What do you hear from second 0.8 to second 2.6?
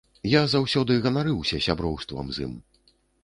ганарыўся сяброўствам з ім.